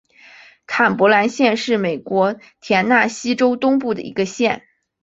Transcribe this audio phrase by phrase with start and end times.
[0.65, 4.63] 坎伯兰县是美国田纳西州东部的一个县。